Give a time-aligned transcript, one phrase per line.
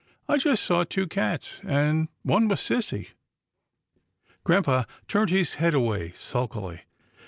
[0.27, 3.09] I just saw two cats, and one was sissy."
[4.43, 6.81] Grampa turned his head away, sulkily.